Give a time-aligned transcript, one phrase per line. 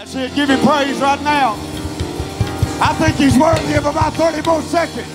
[0.00, 1.56] I said, give him praise right now.
[2.80, 5.06] I think he's worthy of about 30 more seconds.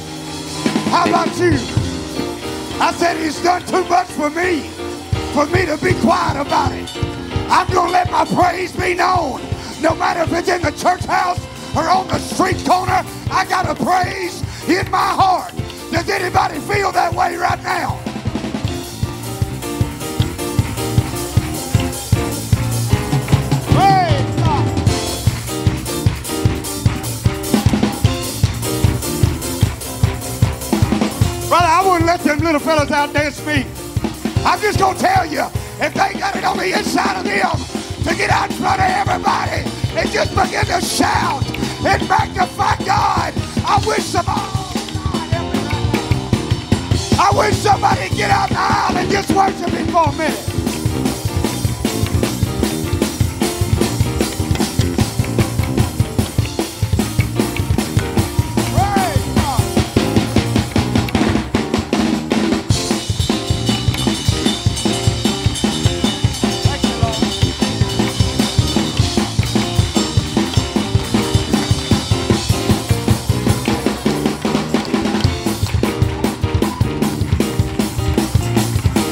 [0.92, 1.58] How about you?
[2.80, 4.70] I said he's done too much for me,
[5.34, 6.88] for me to be quiet about it.
[7.50, 9.42] I'm going to let my praise be known.
[9.82, 11.44] No matter if it's in the church house
[11.76, 15.52] or on the street corner, I got a praise in my heart.
[15.92, 18.15] Does anybody feel that way right now?
[32.36, 33.66] Them little fellas out there speak.
[34.46, 35.46] I'm just going to tell you,
[35.80, 38.88] if they got it on the inside of them to get out in front of
[38.88, 39.64] everybody
[39.98, 41.46] and just begin to shout
[41.86, 43.34] and magnify God,
[43.66, 44.42] I wish somebody,
[47.18, 50.65] I wish somebody get out the aisle and just worship Him for a minute.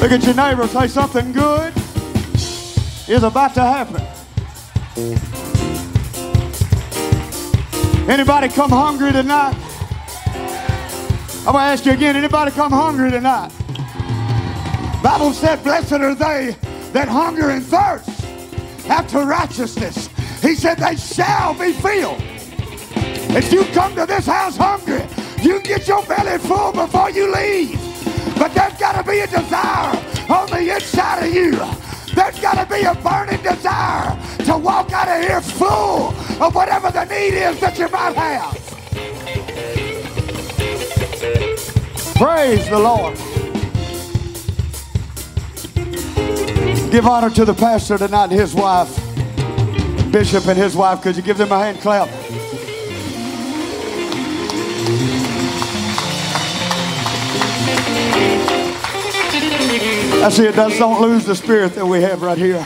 [0.04, 1.72] Look at your neighbor, say something good
[3.08, 4.02] is about to happen.
[8.06, 9.54] Anybody come hungry tonight?
[11.46, 13.50] I'm gonna ask you again, anybody come hungry tonight?
[15.02, 16.54] Bible said, blessed are they
[16.92, 18.10] that hunger and thirst
[18.90, 20.10] after righteousness.
[20.42, 22.20] He said they shall be filled.
[23.34, 25.02] If you come to this house hungry,
[25.40, 27.83] you get your belly full before you leave.
[28.44, 29.96] But there's got to be a desire
[30.28, 31.52] on the inside of you.
[32.14, 36.08] There's got to be a burning desire to walk out of here full
[36.42, 38.52] of whatever the need is that you might have.
[42.16, 43.16] Praise the Lord.
[46.90, 48.94] Give honor to the pastor tonight and his wife,
[50.12, 51.00] Bishop and his wife.
[51.00, 52.23] Could you give them a hand clap?
[59.78, 60.54] That's it.
[60.54, 62.64] That's, don't lose the spirit that we have right here.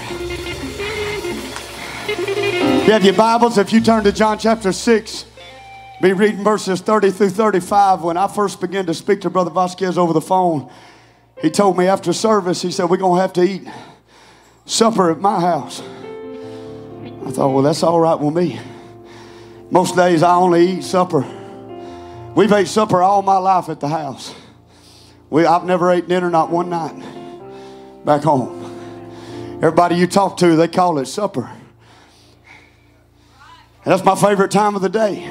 [2.84, 3.56] You have your Bibles.
[3.58, 5.24] If you turn to John chapter 6,
[6.00, 8.02] be reading verses 30 through 35.
[8.02, 10.70] When I first began to speak to Brother Vasquez over the phone,
[11.40, 13.66] he told me after service, he said, We're going to have to eat
[14.66, 15.80] supper at my house.
[15.80, 18.60] I thought, Well, that's all right with me.
[19.70, 21.26] Most days I only eat supper.
[22.34, 24.34] We've ate supper all my life at the house.
[25.30, 26.94] We, I've never ate dinner not one night
[28.04, 28.64] back home.
[29.56, 31.50] Everybody you talk to, they call it supper.
[33.84, 35.26] And that's my favorite time of the day.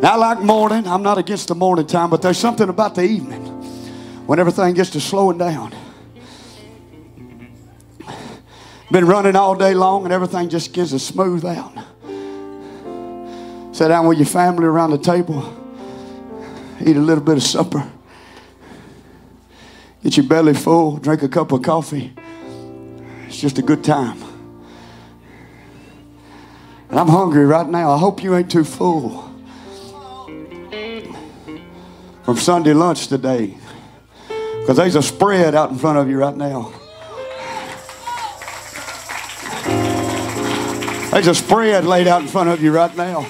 [0.00, 0.86] Now, I like morning.
[0.86, 3.44] I'm not against the morning time, but there's something about the evening
[4.26, 5.74] when everything gets to slowing down.
[8.90, 11.72] Been running all day long and everything just gets to smooth out.
[13.74, 15.42] Sit down with your family around the table,
[16.80, 17.88] eat a little bit of supper,
[20.02, 22.12] get your belly full, drink a cup of coffee.
[23.26, 24.22] It's just a good time.
[26.88, 27.90] And I'm hungry right now.
[27.90, 29.22] I hope you ain't too full
[32.24, 33.56] from Sunday lunch today.
[34.60, 36.72] Because there's a spread out in front of you right now.
[41.10, 43.26] There's a spread laid out in front of you right now.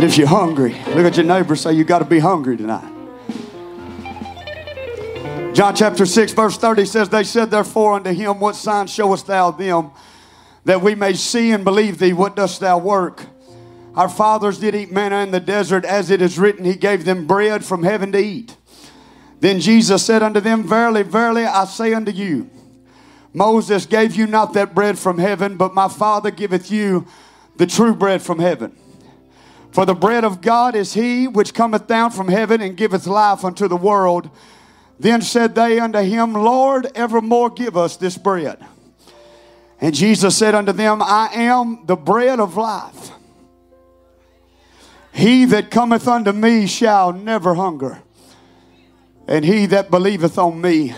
[0.00, 2.90] And if you're hungry, look at your neighbor say, You got to be hungry tonight.
[5.52, 9.50] John chapter 6, verse 30 says, They said therefore unto him, What sign showest thou
[9.50, 9.90] them
[10.64, 12.14] that we may see and believe thee?
[12.14, 13.26] What dost thou work?
[13.94, 17.26] Our fathers did eat manna in the desert, as it is written, He gave them
[17.26, 18.56] bread from heaven to eat.
[19.40, 22.48] Then Jesus said unto them, Verily, verily, I say unto you,
[23.34, 27.06] Moses gave you not that bread from heaven, but my Father giveth you
[27.58, 28.74] the true bread from heaven.
[29.72, 33.44] For the bread of God is he which cometh down from heaven and giveth life
[33.44, 34.28] unto the world.
[34.98, 38.64] Then said they unto him, Lord, evermore give us this bread.
[39.80, 43.10] And Jesus said unto them, I am the bread of life.
[45.12, 48.02] He that cometh unto me shall never hunger,
[49.26, 50.94] and he that believeth on me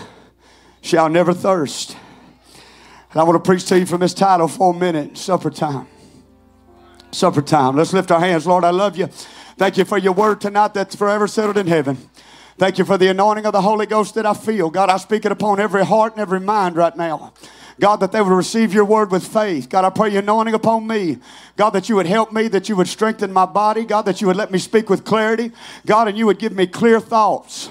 [0.81, 1.97] shall never thirst.
[3.11, 5.87] And I want to preach to you from this title for a minute supper time.
[7.13, 7.75] Supper time.
[7.75, 8.47] Let's lift our hands.
[8.47, 9.07] Lord, I love you.
[9.57, 11.97] Thank you for your word tonight that's forever settled in heaven.
[12.57, 14.69] Thank you for the anointing of the Holy Ghost that I feel.
[14.69, 17.33] God, I speak it upon every heart and every mind right now.
[17.79, 19.69] God, that they would receive your word with faith.
[19.69, 21.17] God, I pray your anointing upon me.
[21.55, 23.85] God, that you would help me, that you would strengthen my body.
[23.85, 25.51] God, that you would let me speak with clarity.
[25.85, 27.69] God, and you would give me clear thoughts.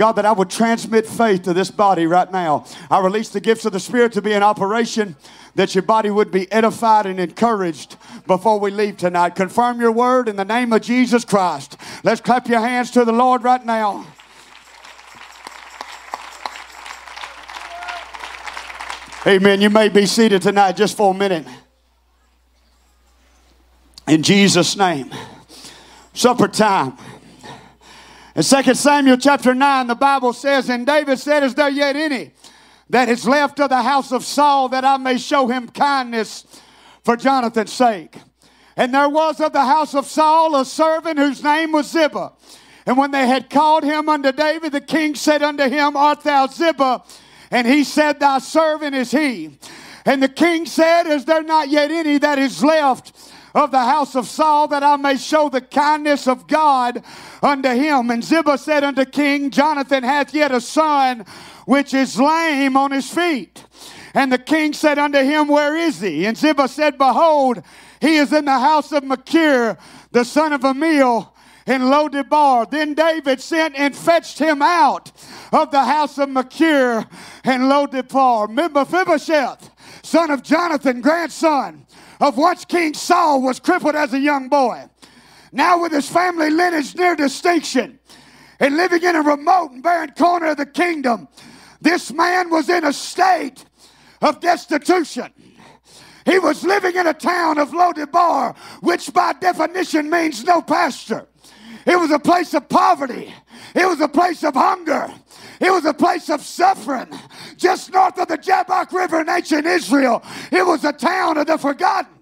[0.00, 2.64] God, that I would transmit faith to this body right now.
[2.90, 5.14] I release the gifts of the Spirit to be in operation,
[5.56, 9.34] that your body would be edified and encouraged before we leave tonight.
[9.34, 11.76] Confirm your word in the name of Jesus Christ.
[12.02, 14.06] Let's clap your hands to the Lord right now.
[19.26, 19.60] Amen.
[19.60, 21.46] You may be seated tonight just for a minute.
[24.08, 25.10] In Jesus' name.
[26.14, 26.96] Supper time.
[28.36, 32.30] In 2 Samuel chapter 9, the Bible says, And David said, Is there yet any
[32.88, 36.44] that is left of the house of Saul that I may show him kindness
[37.02, 38.16] for Jonathan's sake?
[38.76, 42.32] And there was of the house of Saul a servant whose name was Ziba.
[42.86, 46.46] And when they had called him unto David, the king said unto him, Art thou
[46.46, 47.02] Ziba?
[47.50, 49.58] And he said, Thy servant is he.
[50.06, 53.12] And the king said, Is there not yet any that is left
[53.54, 57.02] of the house of Saul that I may show the kindness of God
[57.42, 58.10] unto him?
[58.10, 61.24] And Ziba said unto King, Jonathan hath yet a son
[61.66, 63.64] which is lame on his feet.
[64.14, 66.26] And the king said unto him, Where is he?
[66.26, 67.62] And Ziba said, Behold,
[68.00, 69.78] he is in the house of Machir,
[70.10, 71.30] the son of Ammiel
[71.66, 72.68] in Lodebar.
[72.68, 75.12] Then David sent and fetched him out
[75.52, 77.06] of the house of Machir
[77.44, 78.48] and Lodebar.
[78.48, 79.70] Mephibosheth,
[80.02, 81.86] son of Jonathan, grandson
[82.20, 84.84] of once King Saul, was crippled as a young boy.
[85.52, 87.98] Now, with his family lineage near distinction
[88.60, 91.28] and living in a remote and barren corner of the kingdom,
[91.80, 93.64] this man was in a state
[94.20, 95.32] of destitution.
[96.26, 101.26] He was living in a town of Lodebar, which by definition means no pasture.
[101.90, 103.34] It was a place of poverty.
[103.74, 105.12] It was a place of hunger.
[105.60, 107.08] It was a place of suffering.
[107.56, 110.22] Just north of the Jabbok River in ancient Israel,
[110.52, 112.20] it was a town of the forgotten.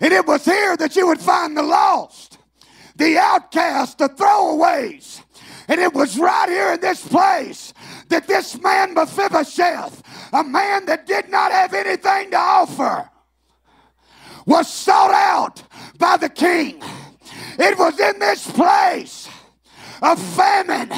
[0.00, 2.38] And it was here that you would find the lost,
[2.96, 5.22] the outcast, the throwaways.
[5.68, 7.72] And it was right here in this place
[8.08, 10.02] that this man Mephibosheth,
[10.32, 13.10] a man that did not have anything to offer,
[14.46, 15.62] was sought out
[15.98, 16.80] by the king.
[17.58, 19.25] It was in this place
[20.02, 20.88] of famine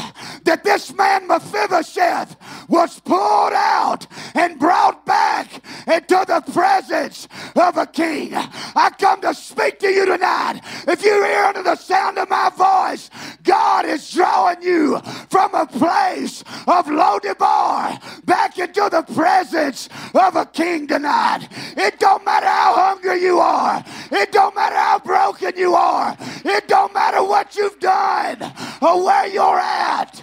[0.45, 2.37] that this man Mephibosheth
[2.69, 8.33] was pulled out and brought back into the presence of a king.
[8.35, 10.61] I come to speak to you tonight.
[10.87, 13.11] If you're here under the sound of my voice,
[13.43, 15.01] God is drawing you
[15.31, 21.49] from a place of low Lodebar back into the presence of a king tonight.
[21.77, 23.83] It don't matter how hungry you are.
[24.13, 26.17] It don't matter how broken you are.
[26.45, 28.53] It don't matter what you've done
[28.89, 30.23] or where you're at.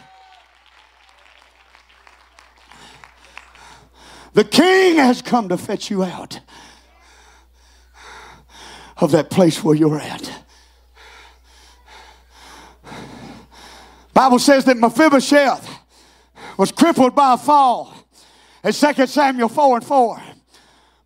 [4.34, 6.40] The king has come to fetch you out
[8.98, 10.44] of that place where you're at.
[14.14, 15.70] Bible says that Mephibosheth
[16.58, 17.94] was crippled by a fall
[18.64, 20.22] in 2 Samuel 4 and 4.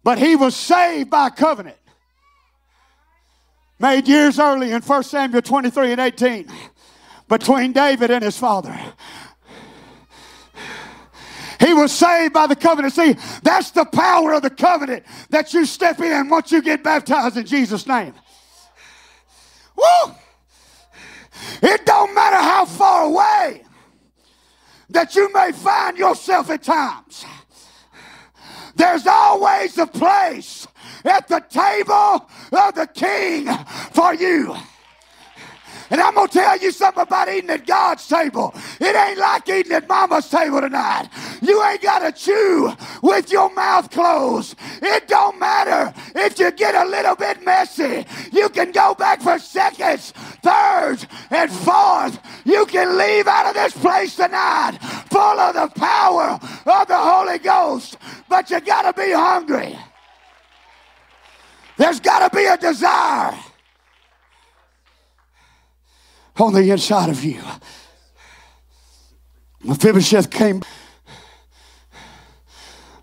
[0.04, 1.78] But he was saved by covenant
[3.80, 6.52] made years early in 1 Samuel 23 and 18
[7.30, 8.78] between David and his father.
[11.60, 12.94] He was saved by the covenant.
[12.94, 17.38] See, that's the power of the covenant that you step in once you get baptized
[17.38, 18.14] in Jesus' name.
[19.76, 20.14] Woo!
[21.62, 23.64] It don't matter how far away
[24.90, 27.26] that you may find yourself at times.
[28.76, 30.66] There's always a place
[31.04, 33.48] at the table of the king
[33.92, 34.56] for you.
[35.90, 38.54] And I'm going to tell you something about eating at God's table.
[38.80, 41.10] It ain't like eating at mama's table tonight.
[41.42, 44.56] You ain't got to chew with your mouth closed.
[44.82, 48.06] It don't matter if you get a little bit messy.
[48.32, 50.12] You can go back for seconds,
[50.44, 52.20] thirds, and fourth.
[52.46, 54.78] You can leave out of this place tonight
[55.10, 57.98] full of the power of the Holy Ghost.
[58.28, 59.78] But you got to be hungry.
[61.78, 63.34] There's got to be a desire
[66.42, 67.42] on the inside of you.
[69.64, 70.62] Mephibosheth came.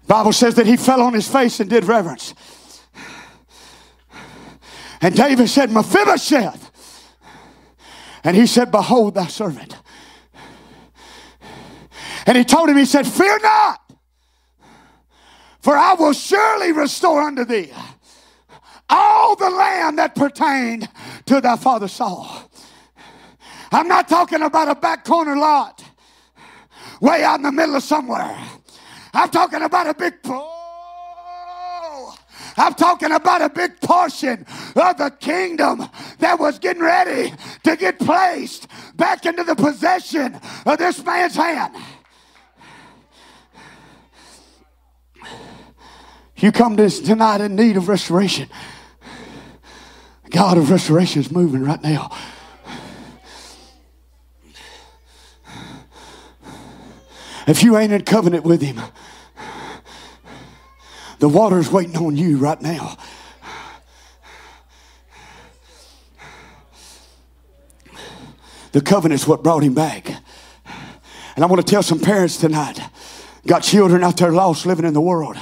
[0.07, 2.35] Bible says that he fell on his face and did reverence.
[5.01, 6.73] And David said, Mephibosheth.
[8.25, 9.77] And he said, Behold thy servant.
[12.27, 13.81] And he told him, he said, Fear not,
[15.61, 17.71] for I will surely restore unto thee
[18.89, 20.89] all the land that pertained
[21.27, 22.51] to thy father Saul.
[23.73, 25.83] I'm not talking about a back corner lot
[27.01, 28.37] way out in the middle of somewhere.
[29.13, 30.53] I'm talking about a big pool.
[32.59, 35.87] I'm talking about a big portion of the kingdom
[36.19, 41.75] that was getting ready to get placed back into the possession of this man's hand.
[46.37, 48.49] You come to this tonight in need of restoration.
[50.31, 52.11] God of restoration is moving right now.
[57.47, 58.81] If you ain't in covenant with Him,
[61.19, 62.97] the water's waiting on you right now.
[68.73, 70.07] The covenant's what brought him back.
[71.35, 72.79] And I want to tell some parents tonight
[73.47, 75.39] got children out there lost living in the world.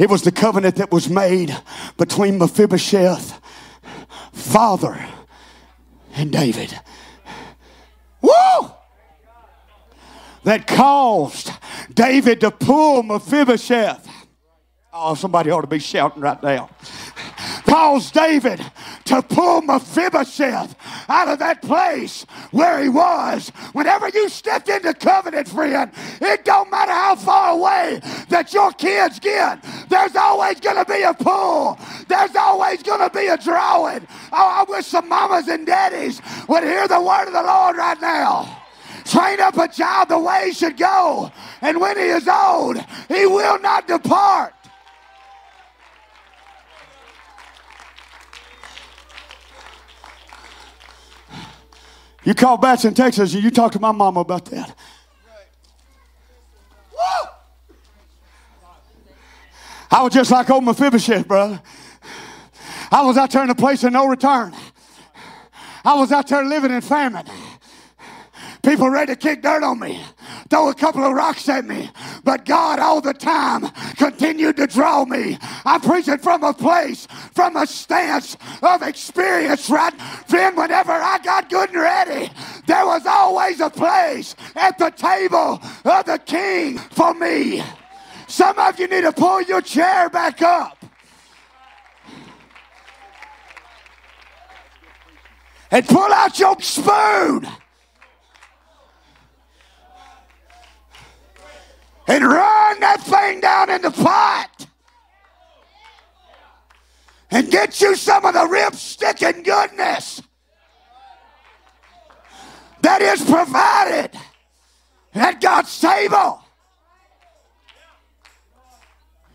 [0.00, 1.56] It was the covenant that was made
[1.96, 3.40] between Mephibosheth,
[4.32, 5.06] father,
[6.16, 6.76] and David.
[8.20, 8.72] Woo!
[10.44, 11.50] That caused
[11.92, 14.08] David to pull Mephibosheth.
[14.92, 16.70] Oh, somebody ought to be shouting right now
[17.74, 18.64] caused David
[19.04, 20.76] to pull Mephibosheth
[21.08, 23.48] out of that place where he was.
[23.72, 29.18] Whenever you step into covenant, friend, it don't matter how far away that your kids
[29.18, 29.60] get.
[29.88, 31.76] There's always going to be a pull.
[32.06, 34.06] There's always going to be a drawing.
[34.32, 38.00] Oh, I wish some mamas and daddies would hear the word of the Lord right
[38.00, 38.63] now.
[39.04, 41.30] Train up a child the way he should go,
[41.60, 44.54] and when he is old, he will not depart.
[52.24, 54.74] You call Batson Texas, and you talk to my mama about that.
[59.90, 61.62] I was just like old Mephibosheth, brother.
[62.90, 64.52] I was out there in a place of no return.
[65.84, 67.26] I was out there living in famine.
[68.64, 70.02] People ready to kick dirt on me,
[70.48, 71.90] throw a couple of rocks at me.
[72.24, 75.36] But God, all the time, continued to draw me.
[75.66, 79.92] I'm preaching from a place, from a stance of experience, right?
[80.28, 82.30] Then, whenever I got good and ready,
[82.66, 87.62] there was always a place at the table of the king for me.
[88.28, 90.82] Some of you need to pull your chair back up.
[95.70, 97.46] And pull out your spoon.
[102.06, 104.66] And run that thing down in the pot
[107.30, 110.22] and get you some of the rib sticking goodness
[112.82, 114.10] that is provided
[115.14, 116.40] at God's table.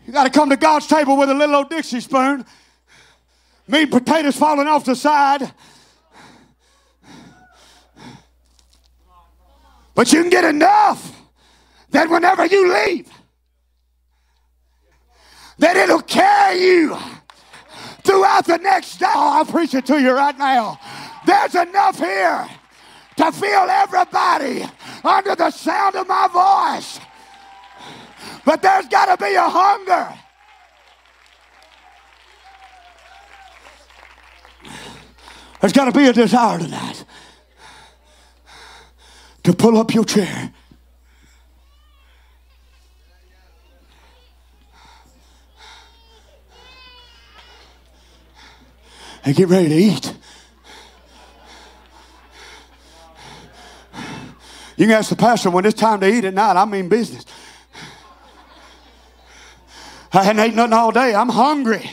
[0.06, 2.44] You got to come to God's table with a little old Dixie spoon,
[3.68, 5.52] meat potatoes falling off the side.
[9.94, 11.19] But you can get enough
[11.90, 13.08] that whenever you leave,
[15.58, 16.96] that it'll carry you
[18.02, 19.06] throughout the next day.
[19.08, 20.78] Oh, I'll preach it to you right now.
[21.26, 22.48] There's enough here
[23.16, 24.64] to fill everybody
[25.04, 26.28] under the sound of my
[26.72, 27.00] voice.
[28.44, 30.14] But there's got to be a hunger.
[35.60, 37.04] There's got to be a desire tonight
[39.42, 40.52] to pull up your chair
[49.24, 50.14] and get ready to eat.
[54.76, 56.56] You can ask the pastor when it's time to eat at night.
[56.56, 57.26] I mean business.
[60.12, 61.14] I hadn't ate nothing all day.
[61.14, 61.88] I'm hungry.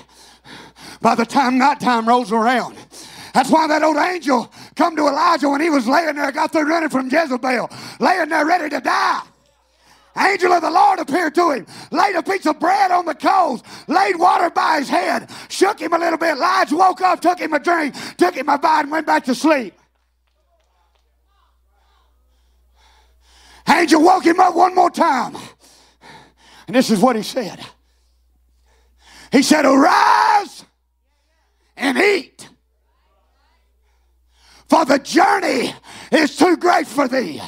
[1.01, 2.77] By the time nighttime rolls around,
[3.33, 6.67] that's why that old angel come to Elijah when he was laying there, got through
[6.67, 7.69] running from Jezebel,
[7.99, 9.21] laying there ready to die.
[10.19, 13.61] Angel of the Lord appeared to him, laid a piece of bread on the coals,
[13.87, 16.37] laid water by his head, shook him a little bit.
[16.37, 19.35] Elijah woke up, took him a drink, took him a bite, and went back to
[19.35, 19.73] sleep.
[23.69, 25.35] Angel woke him up one more time.
[26.67, 27.59] And this is what he said.
[29.31, 30.65] He said, Arise
[31.75, 32.49] and eat,
[34.67, 35.73] for the journey
[36.11, 37.41] is too great for thee.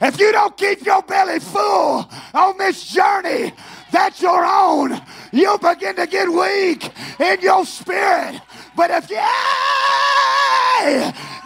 [0.00, 3.52] If you don't keep your belly full on this journey
[3.90, 5.00] that's your own,
[5.32, 8.40] you'll begin to get weak in your spirit.
[8.76, 9.18] But if you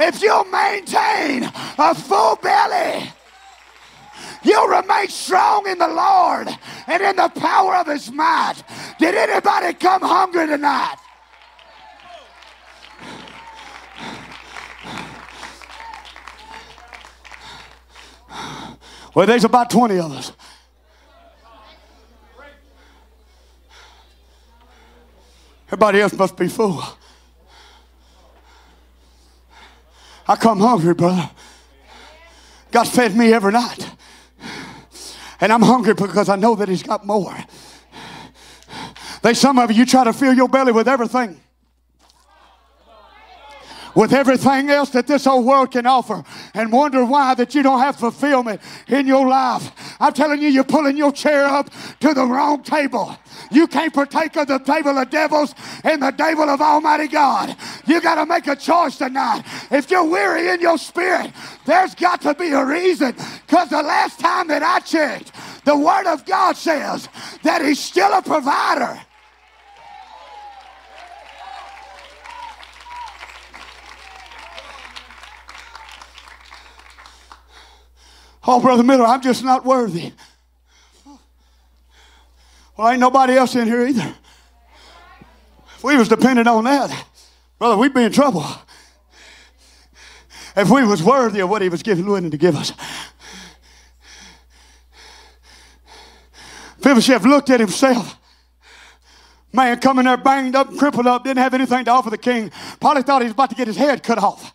[0.00, 3.10] if you maintain a full belly,
[4.42, 6.48] you'll remain strong in the Lord
[6.86, 8.62] and in the power of his might.
[8.98, 10.96] Did anybody come hungry tonight?
[19.14, 20.32] Well, there's about 20 of us.
[25.68, 26.82] Everybody else must be full.
[30.26, 31.30] I come hungry, brother.
[32.70, 33.88] God fed me every night.
[35.40, 37.36] And I'm hungry because I know that He's got more.
[39.22, 41.40] There's some of you, try to fill your belly with everything
[43.94, 46.24] with everything else that this old world can offer
[46.54, 49.70] and wonder why that you don't have fulfillment in your life.
[50.00, 51.70] I'm telling you, you're pulling your chair up
[52.00, 53.16] to the wrong table.
[53.50, 57.56] You can't partake of the table of devils and the table of Almighty God.
[57.86, 59.42] You got to make a choice tonight.
[59.70, 61.32] If you're weary in your spirit,
[61.66, 63.14] there's got to be a reason.
[63.46, 65.32] Because the last time that I checked,
[65.64, 67.08] the Word of God says
[67.42, 69.00] that He's still a provider.
[78.46, 80.12] Oh, Brother Miller, I'm just not worthy.
[82.76, 84.14] Well, ain't nobody else in here either.
[85.76, 87.06] If we was dependent on that,
[87.58, 88.44] brother, we'd be in trouble.
[90.56, 92.72] If we was worthy of what he was giving, willing to give us.
[96.78, 98.18] Mephibosheth looked at himself.
[99.52, 102.50] Man coming there banged up, crippled up, didn't have anything to offer the king.
[102.80, 104.52] Probably thought he was about to get his head cut off.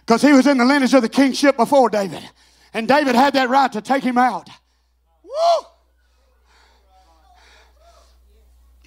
[0.00, 2.28] Because he was in the lineage of the kingship before David.
[2.74, 4.48] And David had that right to take him out.
[5.22, 5.66] Woo!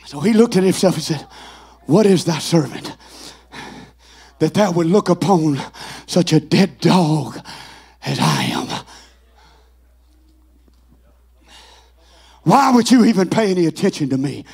[0.05, 1.27] So he looked at himself and said,
[1.85, 2.95] What is thy servant
[4.39, 5.59] that thou would look upon
[6.07, 7.39] such a dead dog
[8.03, 8.85] as I am?
[12.43, 14.45] Why would you even pay any attention to me?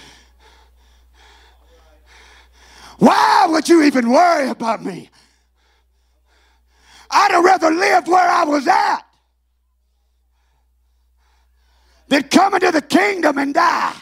[3.00, 5.09] Why would you even worry about me?
[7.09, 9.11] I'd have rather lived where I was at
[12.12, 13.96] than come into the kingdom and die.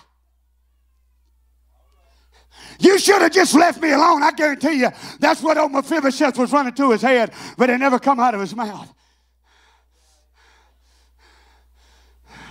[2.80, 4.24] You should have just left me alone.
[4.24, 8.00] I guarantee you that's what old Mephibosheth was running through his head, but it never
[8.00, 8.92] come out of his mouth.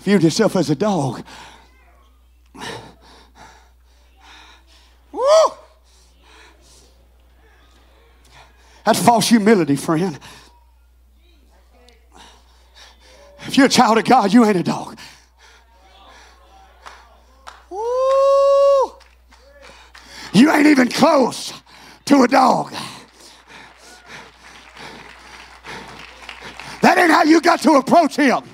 [0.02, 1.24] Viewed himself as a dog.
[5.10, 5.20] Woo!
[8.84, 10.20] That's false humility, friend.
[13.48, 14.96] If you're a child of God, you ain't a dog.
[20.32, 21.52] You ain't even close
[22.06, 22.72] to a dog.
[26.82, 28.44] That ain't how you got to approach him.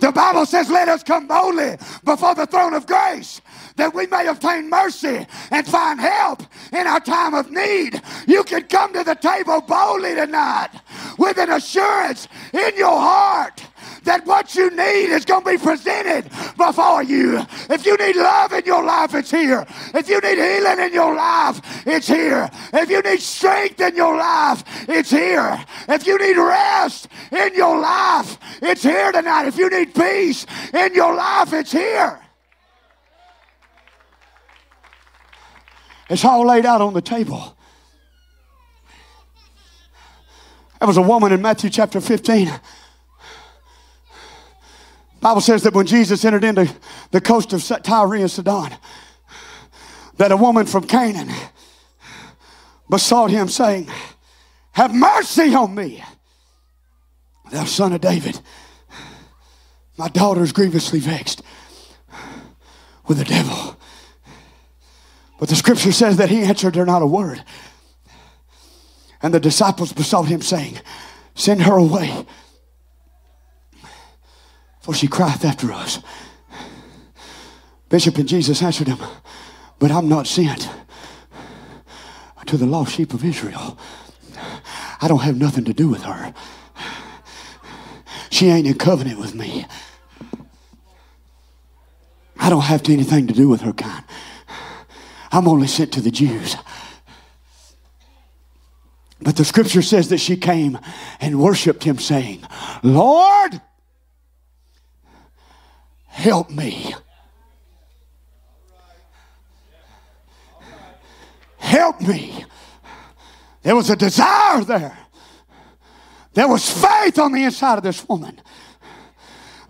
[0.00, 3.40] The Bible says, Let us come boldly before the throne of grace
[3.76, 6.42] that we may obtain mercy and find help
[6.72, 8.00] in our time of need.
[8.26, 10.70] You can come to the table boldly tonight
[11.18, 13.64] with an assurance in your heart
[14.04, 17.44] that what you need is going to be presented before you.
[17.68, 19.66] If you need love in your life, it's here.
[19.94, 22.50] If you need healing in your life, it's here.
[22.72, 25.64] If you need strength in your life, it's here.
[25.88, 29.46] If you need rest in your life, it's here tonight.
[29.46, 32.20] If you need peace in your life, it's here.
[36.10, 37.56] It's all laid out on the table.
[40.78, 42.50] There was a woman in Matthew chapter 15.
[45.24, 46.70] Bible says that when Jesus entered into
[47.10, 48.76] the coast of Tyre and Sidon,
[50.18, 51.34] that a woman from Canaan
[52.90, 53.88] besought him, saying,
[54.72, 56.04] Have mercy on me,
[57.50, 58.38] thou son of David.
[59.96, 61.40] My daughter is grievously vexed
[63.06, 63.78] with the devil.
[65.40, 67.42] But the scripture says that he answered her not a word.
[69.22, 70.80] And the disciples besought him, saying,
[71.34, 72.26] Send her away,
[74.84, 75.98] for she crieth after us.
[77.88, 78.98] Bishop and Jesus answered him,
[79.78, 80.68] But I'm not sent
[82.44, 83.78] to the lost sheep of Israel.
[85.00, 86.34] I don't have nothing to do with her.
[88.28, 89.64] She ain't in covenant with me.
[92.38, 94.04] I don't have anything to do with her kind.
[95.32, 96.56] I'm only sent to the Jews.
[99.22, 100.78] But the scripture says that she came
[101.20, 102.42] and worshiped him, saying,
[102.82, 103.62] Lord,
[106.24, 106.94] help me.
[111.58, 112.46] Help me.
[113.62, 114.98] There was a desire there.
[116.32, 118.40] There was faith on the inside of this woman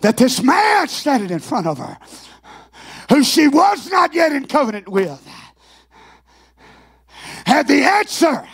[0.01, 1.99] that this man standing in front of her,
[3.09, 5.29] who she was not yet in covenant with,
[7.47, 8.47] had the answer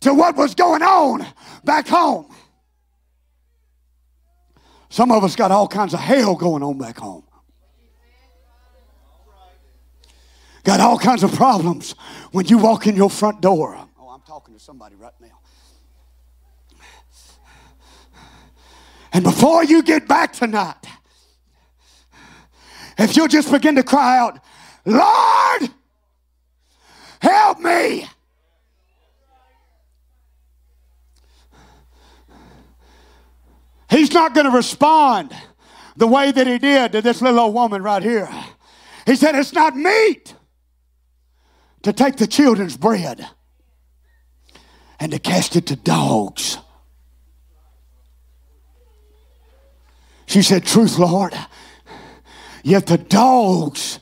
[0.00, 1.26] to what was going on
[1.64, 2.35] back home.
[4.96, 7.22] Some of us got all kinds of hell going on back home.
[10.64, 11.94] Got all kinds of problems
[12.32, 13.76] when you walk in your front door.
[14.00, 15.38] Oh, I'm talking to somebody right now.
[19.12, 20.86] And before you get back tonight,
[22.96, 24.40] if you'll just begin to cry out,
[24.86, 25.70] Lord,
[27.20, 28.08] help me.
[33.88, 35.34] He's not going to respond
[35.96, 38.28] the way that he did to this little old woman right here.
[39.06, 40.34] He said, It's not meat
[41.82, 43.26] to take the children's bread
[44.98, 46.58] and to cast it to dogs.
[50.26, 51.34] She said, Truth, Lord.
[52.64, 54.00] Yet the dogs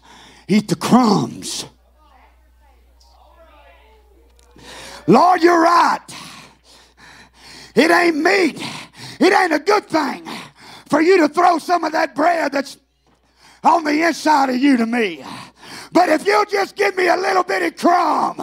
[0.49, 1.67] eat the crumbs.
[5.07, 6.01] Lord, you're right.
[7.75, 8.65] It ain't meat.
[9.21, 10.29] It ain't a good thing
[10.89, 12.77] for you to throw some of that bread that's
[13.63, 15.25] on the inside of you to me.
[15.95, 18.41] But if you'll just give me a little bitty crumb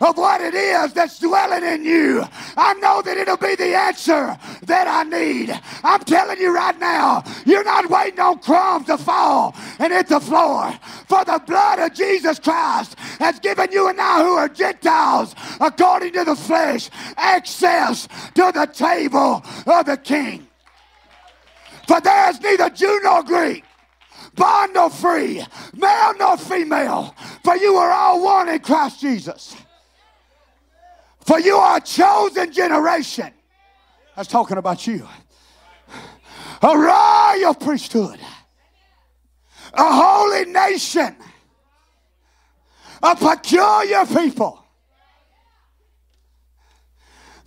[0.00, 2.24] of what it is that's dwelling in you,
[2.56, 5.56] I know that it'll be the answer that I need.
[5.84, 10.18] I'm telling you right now, you're not waiting on crumbs to fall and hit the
[10.18, 10.72] floor.
[11.06, 16.14] For the blood of Jesus Christ has given you and I, who are Gentiles, according
[16.14, 20.48] to the flesh, access to the table of the King.
[21.86, 23.64] For there is neither Jew nor Greek
[24.38, 29.56] bond nor free, male nor female, for you are all one in Christ Jesus.
[31.26, 33.30] For you are a chosen generation.
[34.16, 35.06] That's talking about you.
[36.62, 38.18] A royal priesthood,
[39.74, 41.14] a holy nation,
[43.02, 44.64] a peculiar people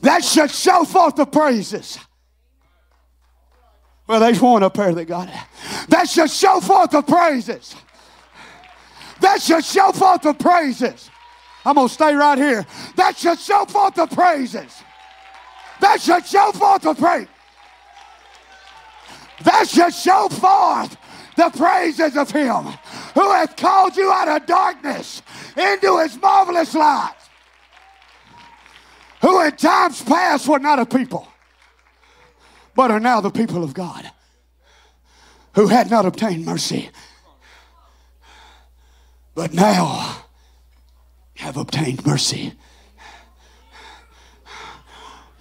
[0.01, 1.97] that should show forth the praises
[4.11, 5.87] well, there's one up there that got it.
[5.87, 7.73] That should show forth the praises.
[9.21, 11.09] That should show forth the praises.
[11.63, 12.65] I'm going to stay right here.
[12.97, 14.83] That should show forth the praises.
[15.79, 17.27] That should show forth the praise.
[19.45, 20.97] That should show forth
[21.37, 22.65] the praises of Him
[23.13, 25.21] who hath called you out of darkness
[25.55, 27.15] into His marvelous light.
[29.21, 31.30] Who in times past were not a people
[32.75, 34.09] but are now the people of God
[35.55, 36.89] who had not obtained mercy,
[39.35, 40.25] but now
[41.35, 42.53] have obtained mercy.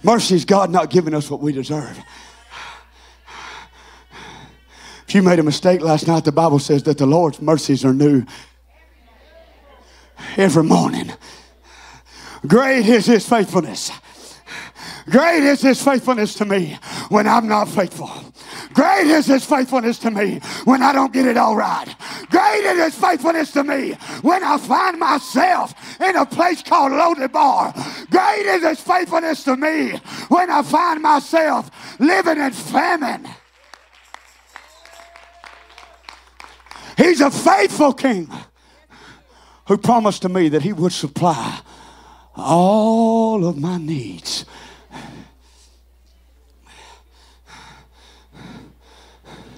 [0.03, 1.99] Mercy is God not giving us what we deserve.
[5.07, 7.93] If you made a mistake last night, the Bible says that the Lord's mercies are
[7.93, 8.25] new
[10.37, 11.11] every morning.
[12.47, 13.91] Great is his faithfulness.
[15.09, 16.79] Great is his faithfulness to me
[17.11, 18.09] when I'm not faithful.
[18.73, 21.93] Great is his faithfulness to me when I don't get it all right.
[22.29, 27.73] Great is his faithfulness to me when I find myself in a place called Lo-debar.
[28.09, 31.69] Great is his faithfulness to me when I find myself
[31.99, 33.27] living in famine.
[36.95, 38.31] He's a faithful king
[39.67, 41.59] who promised to me that he would supply
[42.37, 44.45] all of my needs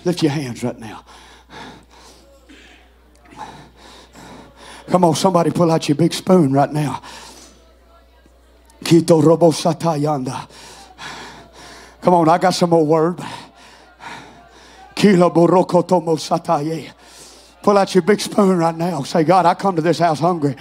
[0.05, 1.05] Lift your hands right now.
[4.87, 7.01] Come on, somebody pull out your big spoon right now.
[8.83, 10.47] Kito robo satayanda.
[12.01, 13.19] Come on, I got some more word.
[14.93, 16.91] Kilo boroko tomo sataye.
[17.61, 19.03] Pull out your big spoon right now.
[19.03, 20.55] Say, God, I come to this house hungry.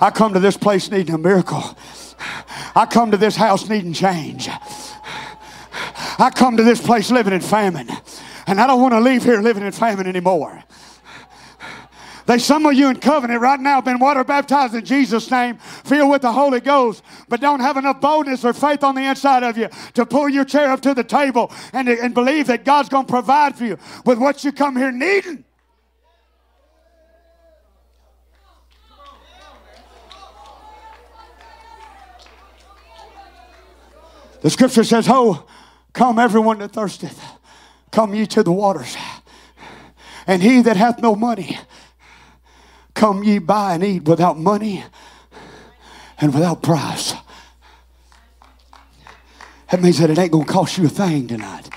[0.00, 1.62] I come to this place needing a miracle.
[2.74, 4.48] I come to this house needing change.
[6.18, 7.90] I come to this place living in famine,
[8.46, 10.64] and I don't want to leave here living in famine anymore.
[12.26, 15.58] They, some of you in covenant right now have been water baptized in Jesus' name,
[15.58, 19.44] filled with the Holy Ghost, but don't have enough boldness or faith on the inside
[19.44, 22.88] of you to pull your chair up to the table and, and believe that God's
[22.88, 25.44] going to provide for you with what you come here needing.
[34.40, 35.46] The scripture says, Oh,
[35.96, 37.18] Come, everyone that thirsteth,
[37.90, 38.94] come ye to the waters.
[40.26, 41.58] And he that hath no money,
[42.92, 44.84] come ye buy and eat without money
[46.20, 47.14] and without price.
[49.70, 51.70] That means that it ain't going to cost you a thing tonight.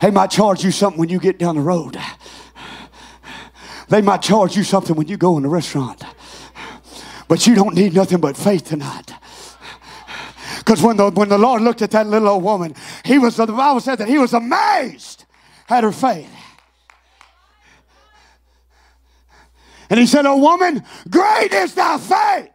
[0.00, 1.98] They might charge you something when you get down the road.
[3.88, 6.04] They might charge you something when you go in the restaurant.
[7.26, 9.10] But you don't need nothing but faith tonight.
[10.66, 12.74] Because when the, when the Lord looked at that little old woman,
[13.04, 15.24] he was, the Bible said that he was amazed
[15.68, 16.28] at her faith.
[19.88, 22.50] And he said, Oh, woman, great is thy faith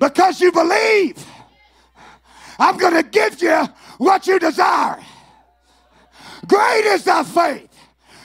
[0.00, 1.24] because you believe.
[2.58, 3.68] I'm going to give you
[3.98, 4.98] what you desire.
[6.48, 7.70] Great is thy faith.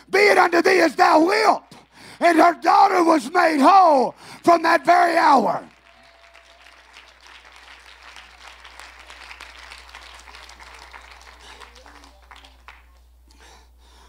[0.09, 1.61] Be it unto thee as thou wilt.
[2.19, 5.63] And her daughter was made whole from that very hour.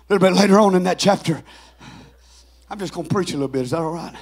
[0.08, 1.42] A little bit later on in that chapter,
[2.70, 3.62] I'm just going to preach a little bit.
[3.62, 4.14] Is that all right?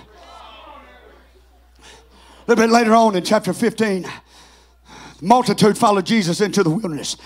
[1.82, 4.10] A little bit later on in chapter 15, the
[5.20, 7.18] multitude followed Jesus into the wilderness.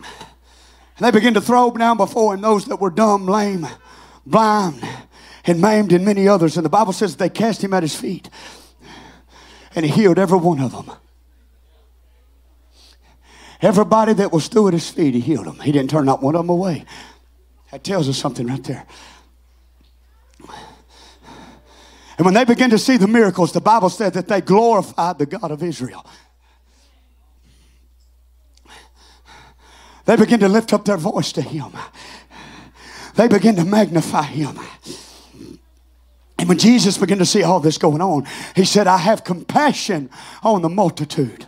[0.00, 3.66] And they began to throw down before him those that were dumb, lame,
[4.24, 4.82] blind,
[5.44, 6.56] and maimed, and many others.
[6.56, 8.30] And the Bible says they cast him at his feet.
[9.74, 10.90] And he healed every one of them.
[13.60, 15.58] Everybody that was stood at his feet, he healed them.
[15.58, 16.84] He didn't turn not one of them away.
[17.72, 18.86] That tells us something right there.
[22.16, 25.26] And when they began to see the miracles, the Bible said that they glorified the
[25.26, 26.04] God of Israel.
[30.04, 31.72] They began to lift up their voice to him.
[33.14, 34.58] They began to magnify him.
[36.38, 40.08] And when Jesus began to see all this going on, he said, I have compassion
[40.44, 41.47] on the multitude.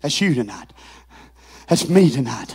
[0.00, 0.72] That's you tonight.
[1.68, 2.54] That's me tonight.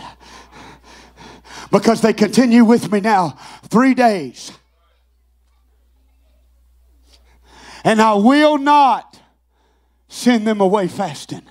[1.70, 4.52] Because they continue with me now three days.
[7.86, 9.20] and I will not
[10.08, 11.42] send them away fasting.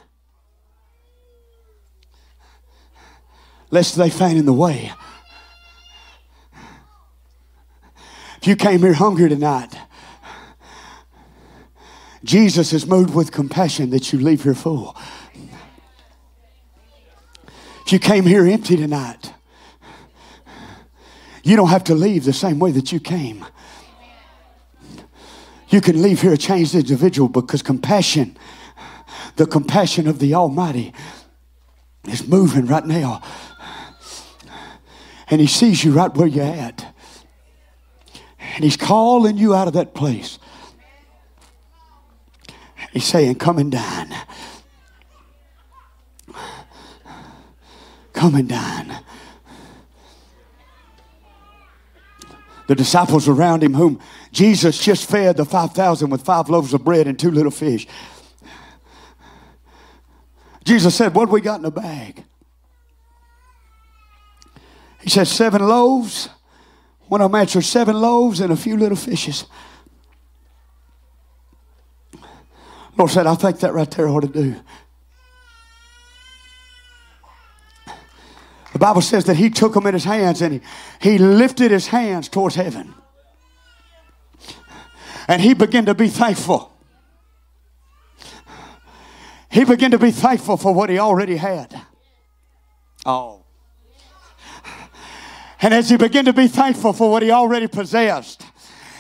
[3.71, 4.91] Lest they faint in the way.
[8.41, 9.73] If you came here hungry tonight,
[12.25, 14.97] Jesus is moved with compassion that you leave here full.
[17.88, 19.34] You came here empty tonight,
[21.43, 23.45] you don't have to leave the same way that you came.
[25.69, 28.38] You can leave here a changed individual because compassion,
[29.36, 30.93] the compassion of the Almighty,
[32.08, 33.21] is moving right now.
[35.30, 36.93] And He sees you right where you're at.
[38.56, 40.39] And He's calling you out of that place.
[42.91, 44.15] He's saying, Come and dine.
[48.25, 49.03] Come and dine.
[52.65, 53.99] the disciples around him, whom
[54.31, 57.85] Jesus just fed the 5,000 with five loaves of bread and two little fish.
[60.63, 62.23] Jesus said, What we got in the bag?
[65.01, 66.27] He said, Seven loaves.
[67.01, 69.45] One of them answered, Seven loaves and a few little fishes.
[72.97, 74.55] Lord said, I think that right there ought to do.
[78.75, 80.61] The Bible says that he took them in his hands and he,
[80.99, 82.93] he lifted his hands towards heaven.
[85.29, 86.73] And he began to be thankful.
[89.49, 91.73] He began to be thankful for what he already had.
[93.05, 93.45] Oh.
[95.61, 98.45] And as he began to be thankful for what he already possessed,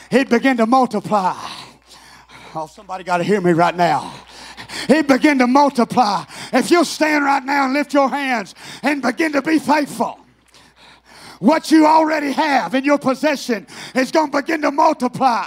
[0.09, 1.35] it began to multiply.
[2.55, 4.24] Oh, somebody got to hear me right now
[4.89, 6.23] it begin to multiply.
[6.53, 10.19] If you'll stand right now and lift your hands and begin to be faithful,
[11.39, 15.45] what you already have in your possession is going to begin to multiply.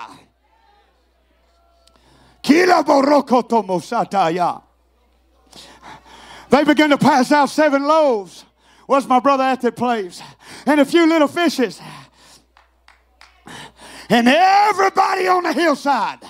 [6.50, 8.44] They begin to pass out seven loaves.
[8.86, 10.22] Was my brother at that place?
[10.64, 11.80] And a few little fishes.
[14.08, 16.20] And everybody on the hillside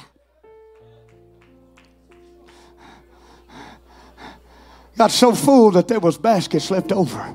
[4.98, 7.34] got so full that there was baskets left over.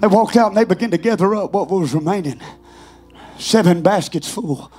[0.00, 2.40] They walked out and they began to gather up what was remaining.
[3.38, 4.72] Seven baskets full.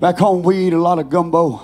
[0.00, 1.60] Back home, we eat a lot of gumbo.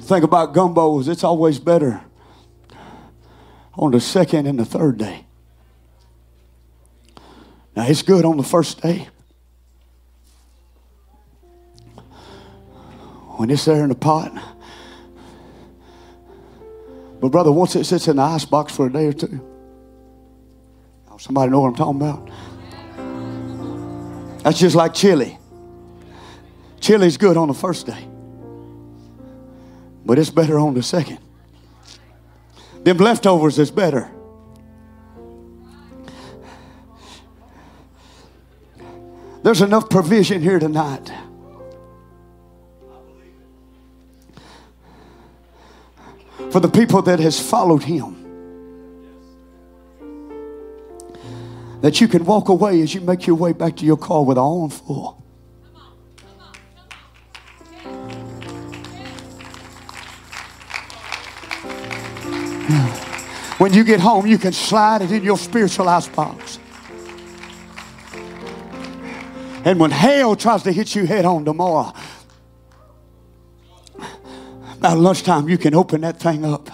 [0.00, 2.02] Think about gumbos, it's always better
[3.74, 5.26] on the second and the third day.
[7.76, 9.08] Now, it's good on the first day.
[13.36, 14.32] When it's there in the pot.
[17.20, 19.46] But, brother, once it sits in the ice box for a day or two,
[21.18, 22.30] somebody know what I'm talking about?
[24.42, 25.38] That's just like chili.
[26.80, 28.08] Chili's good on the first day,
[30.06, 31.18] but it's better on the second.
[32.82, 34.10] Them leftovers is better.
[39.42, 41.10] There's enough provision here tonight.
[46.50, 48.16] For the people that has followed him.
[51.80, 54.36] That you can walk away as you make your way back to your car with
[54.36, 55.24] all arm full.
[63.60, 66.58] When you get home, you can slide it in your spiritual icebox.
[69.66, 71.92] And when hell tries to hit you head on tomorrow,
[74.78, 76.70] about lunchtime, you can open that thing up.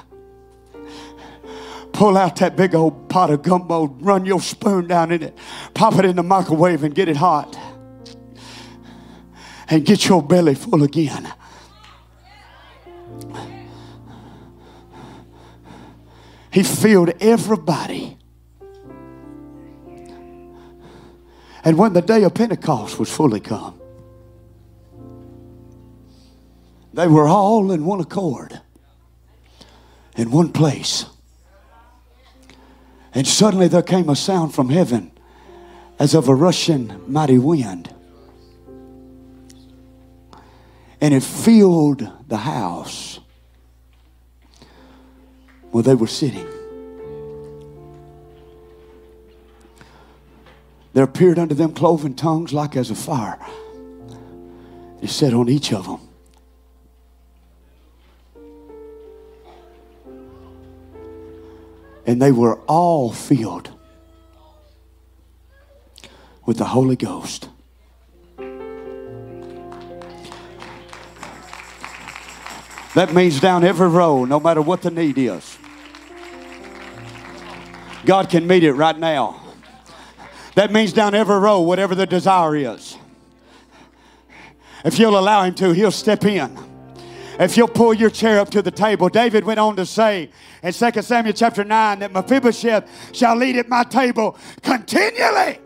[1.92, 5.36] Pull out that big old pot of gumbo, run your spoon down in it,
[5.74, 7.58] pop it in the microwave, and get it hot.
[9.68, 11.32] And get your belly full again.
[16.56, 18.16] He filled everybody.
[21.62, 23.78] And when the day of Pentecost was fully come,
[26.94, 28.58] they were all in one accord,
[30.16, 31.04] in one place.
[33.12, 35.10] And suddenly there came a sound from heaven
[35.98, 37.94] as of a rushing mighty wind.
[41.02, 43.20] And it filled the house
[45.76, 46.46] where they were sitting.
[50.94, 53.38] There appeared unto them cloven tongues like as a fire.
[55.02, 56.00] It set on each of them.
[62.06, 63.68] And they were all filled
[66.46, 67.50] with the Holy Ghost.
[72.94, 75.55] That means down every row, no matter what the need is.
[78.06, 79.42] God can meet it right now.
[80.54, 82.96] That means down every row, whatever the desire is.
[84.84, 86.56] If you'll allow Him to, He'll step in.
[87.38, 90.30] If you'll pull your chair up to the table, David went on to say
[90.62, 95.58] in 2 Samuel chapter 9 that Mephibosheth shall lead at my table continually,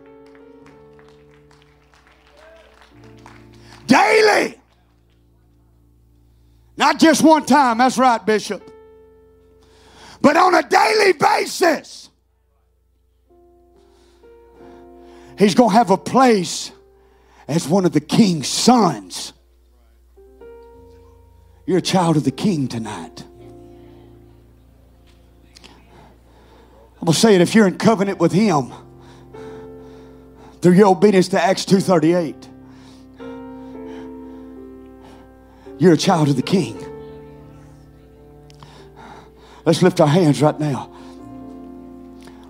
[3.85, 4.57] daily.
[6.75, 8.69] Not just one time, that's right, Bishop.
[10.19, 12.10] But on a daily basis.
[15.41, 16.71] He's going to have a place
[17.47, 19.33] as one of the king's sons.
[21.65, 23.25] You're a child of the king tonight.
[26.99, 28.71] I'm going to say it if you're in covenant with him
[30.61, 32.47] through your obedience to Acts 238.
[35.79, 36.77] You're a child of the king.
[39.65, 40.95] Let's lift our hands right now.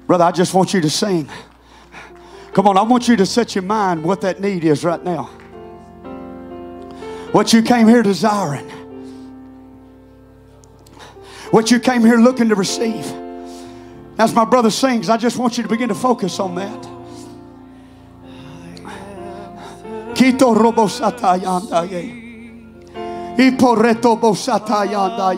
[0.08, 1.30] Brother, I just want you to sing.
[2.54, 5.30] Come on, I want you to set your mind what that need is right now.
[7.32, 8.70] What you came here desiring.
[11.52, 13.06] What you came here looking to receive.
[14.18, 16.88] As my brother sings, I just want you to begin to focus on that.
[20.16, 21.88] Kito robo satayanda
[23.38, 25.34] Iporeto bosatayanda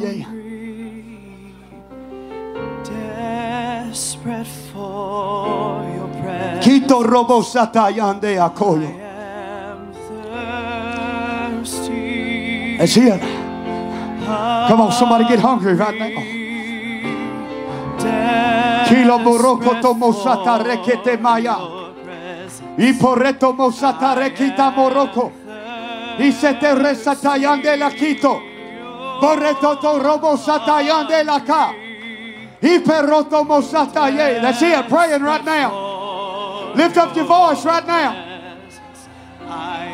[2.83, 5.62] Desperate for.
[6.63, 8.87] Kito robo satayande akoyo.
[12.77, 13.21] That's it.
[14.67, 16.23] Come on, somebody get hungry right now.
[18.87, 21.57] Kilo boroko to mosata rekete maya.
[22.77, 25.31] Iporeto mosata rekita moroko.
[26.17, 28.41] Isete resatayande la kito.
[29.21, 31.73] Boreto to robo satayande la ka.
[32.61, 34.41] Iperoto mosataye.
[34.41, 34.87] That's it.
[34.87, 35.92] Praying right now.
[36.75, 38.33] Lift up your voice right now.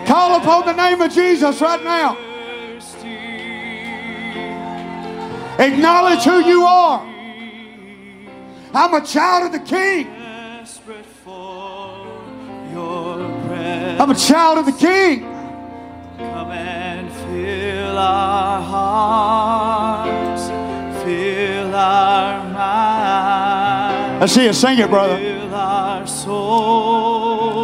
[0.06, 2.18] Call upon the name of Jesus right now.
[5.60, 7.06] Acknowledge who you are.
[8.74, 10.06] I'm a child of the King.
[10.06, 12.08] Desperate for
[12.72, 14.02] your presence.
[14.02, 15.22] I'm a child of the King.
[16.18, 20.48] Come and fill our hearts,
[21.04, 25.39] fill our minds, Let's see you Sing it, brother.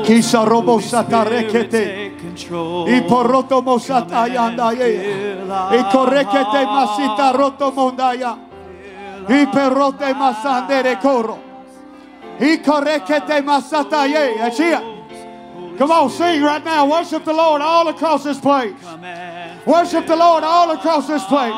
[0.06, 2.12] Kisa robo satarekete.
[2.88, 4.90] Iporoto mosatayandaye.
[5.80, 8.38] Ikorekete masita roto mondaya.
[9.30, 11.38] Iperote masandere koro.
[12.40, 14.36] Ikorekete masata ye.
[15.78, 16.86] Come on, sing right now.
[16.90, 18.74] Worship the Lord all across this place.
[19.66, 21.54] Worship the Lord all across this place.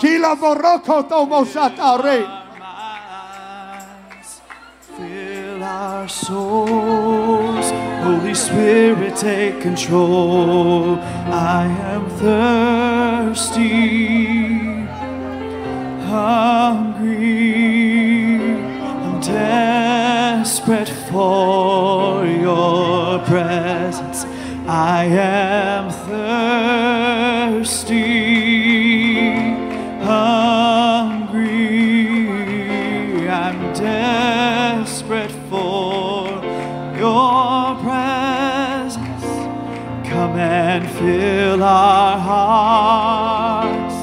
[0.00, 1.44] Kila boroko tomo.
[4.96, 7.19] Fill our soul.
[8.20, 10.98] Holy Spirit, take control.
[11.32, 13.56] I am thirsty,
[16.04, 17.16] hungry,
[18.76, 24.26] I'm desperate for your presence.
[24.68, 25.88] I am
[27.70, 27.94] thirsty,
[30.04, 31.48] hungry,
[33.30, 35.59] I'm desperate for
[40.40, 43.94] and fill our hearts,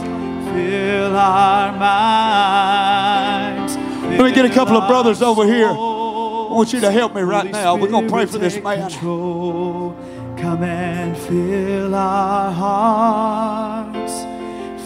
[0.52, 3.76] fill our minds.
[3.76, 5.70] Let me get a couple of brothers over here.
[5.70, 7.76] I want you to help me right Holy now.
[7.76, 8.88] We're going to pray for this man.
[8.88, 9.96] control.
[10.38, 14.22] Come and fill our hearts,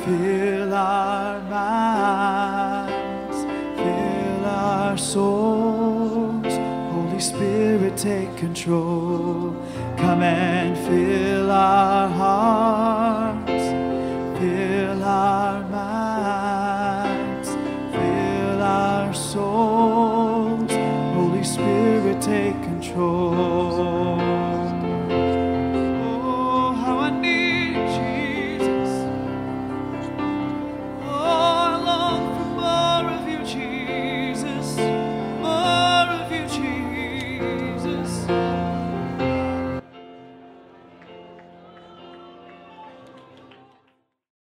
[0.05, 3.43] fill our minds,
[3.75, 6.53] fill our souls.
[6.93, 9.60] Holy Spirit, take control.
[10.01, 13.65] Come and fill our hearts,
[14.39, 17.49] fill our minds,
[17.95, 20.71] fill our souls.
[21.13, 23.90] Holy Spirit, take control.